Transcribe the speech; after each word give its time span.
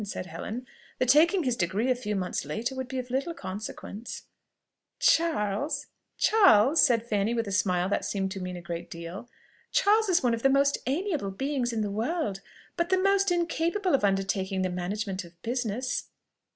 said 0.03 0.25
Helen. 0.25 0.65
"The 0.97 1.05
taking 1.05 1.43
his 1.43 1.55
degree 1.55 1.91
a 1.91 1.95
few 1.95 2.15
months 2.15 2.43
later 2.43 2.73
would 2.73 2.87
be 2.87 2.97
of 2.97 3.11
little 3.11 3.35
consequence." 3.35 4.23
"Charles?" 4.97 5.85
said 6.17 7.05
Fanny 7.05 7.35
with 7.35 7.47
a 7.47 7.51
smile 7.51 7.87
that 7.89 8.03
seemed 8.03 8.31
to 8.31 8.39
mean 8.39 8.57
a 8.57 8.63
great 8.63 8.89
deal. 8.89 9.29
"Charles 9.71 10.09
is 10.09 10.23
one 10.23 10.33
of 10.33 10.41
the 10.41 10.49
most 10.49 10.79
amiable 10.87 11.29
beings 11.29 11.71
in 11.71 11.81
the 11.81 11.91
world, 11.91 12.41
but 12.75 12.89
the 12.89 12.97
most 12.97 13.29
incapable 13.29 13.93
of 13.93 14.03
undertaking 14.03 14.63
the 14.63 14.69
management 14.71 15.23
of 15.23 15.39
business." 15.43 16.05